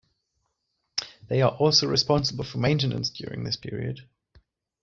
[1.27, 4.09] They are also responsible for maintenance during this period.